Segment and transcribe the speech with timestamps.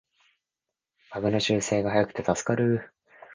[1.11, 2.91] バグの修正が早くて助かる